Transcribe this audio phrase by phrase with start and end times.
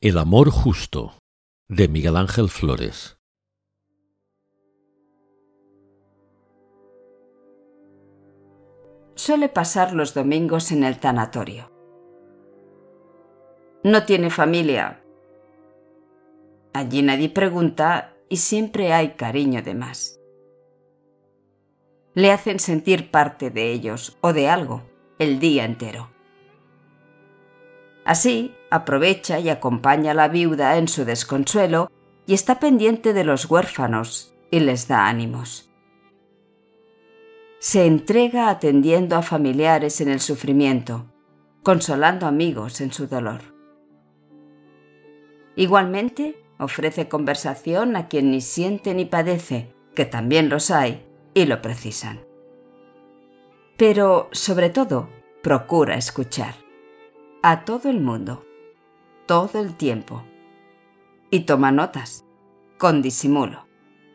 [0.00, 1.18] El amor justo
[1.68, 3.18] de Miguel Ángel Flores.
[9.16, 11.72] Suele pasar los domingos en el tanatorio.
[13.82, 15.02] No tiene familia.
[16.72, 20.20] Allí nadie pregunta y siempre hay cariño de más.
[22.14, 24.84] Le hacen sentir parte de ellos o de algo
[25.18, 26.17] el día entero.
[28.08, 31.92] Así, aprovecha y acompaña a la viuda en su desconsuelo
[32.24, 35.70] y está pendiente de los huérfanos y les da ánimos.
[37.58, 41.04] Se entrega atendiendo a familiares en el sufrimiento,
[41.62, 43.42] consolando amigos en su dolor.
[45.54, 51.60] Igualmente, ofrece conversación a quien ni siente ni padece, que también los hay y lo
[51.60, 52.20] precisan.
[53.76, 55.10] Pero, sobre todo,
[55.42, 56.67] procura escuchar
[57.42, 58.44] a todo el mundo,
[59.26, 60.24] todo el tiempo.
[61.30, 62.24] Y toma notas,
[62.78, 63.66] con disimulo,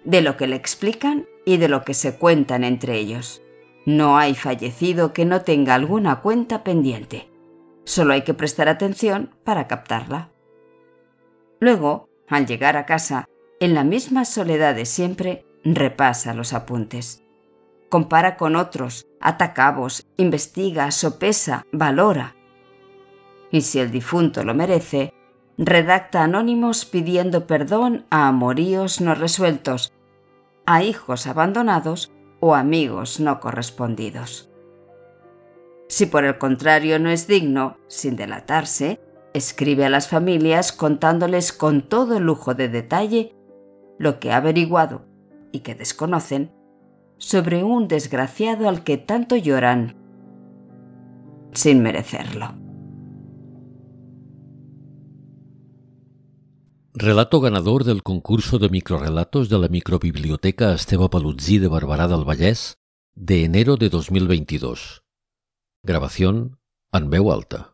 [0.03, 3.41] de lo que le explican y de lo que se cuentan entre ellos.
[3.85, 7.29] No hay fallecido que no tenga alguna cuenta pendiente.
[7.85, 10.29] Solo hay que prestar atención para captarla.
[11.59, 13.25] Luego, al llegar a casa,
[13.59, 17.23] en la misma soledad de siempre, repasa los apuntes.
[17.89, 22.35] Compara con otros, atacabos, investiga, sopesa, valora,
[23.53, 25.13] y si el difunto lo merece,
[25.59, 29.93] redacta anónimos pidiendo perdón a amoríos no resueltos,
[30.65, 34.49] a hijos abandonados o amigos no correspondidos.
[35.87, 38.99] Si por el contrario no es digno, sin delatarse,
[39.35, 43.35] escribe a las familias contándoles con todo lujo de detalle
[43.99, 45.05] lo que ha averiguado
[45.51, 46.51] y que desconocen
[47.19, 49.95] sobre un desgraciado al que tanto lloran
[51.51, 52.62] sin merecerlo.
[56.95, 62.23] Relato ganador del concurso de microrelatos de la microbiblioteca Esteba Palutzí de Barberà del
[63.15, 65.01] de enero de 2022.
[65.81, 66.59] Grabación
[66.91, 67.72] en alta.